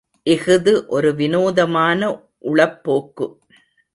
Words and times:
இஃது 0.25 0.73
ஒரு 0.87 1.09
வினோதமான 1.13 2.01
உளப்போக்கு! 2.43 3.27